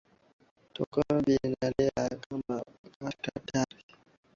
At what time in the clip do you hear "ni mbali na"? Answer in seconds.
2.27-3.11